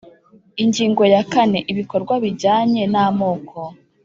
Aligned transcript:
Ingingo 0.63 1.03
ya 1.13 1.21
kane 1.31 1.59
Ibikorwa 1.71 2.13
bijyanye 2.23 2.81
n 2.93 2.95
amoko 3.05 3.59